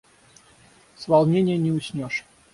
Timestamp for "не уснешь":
1.59-2.25